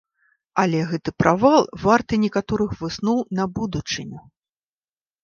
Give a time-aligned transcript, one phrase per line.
[0.61, 4.19] Але гэты правал варты некаторых высноў на будучыню.